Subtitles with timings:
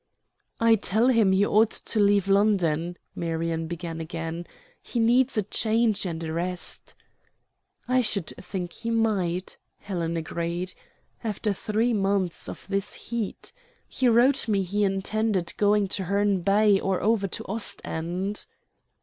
[0.59, 4.47] "I tell him he ought to leave London," Marion began again;
[4.81, 6.95] "he needs a change and a rest."
[7.87, 10.73] "I should think he might," Helen agreed,
[11.23, 13.53] "after three months of this heat.
[13.87, 18.47] He wrote me he intended going to Herne Bay or over to Ostend."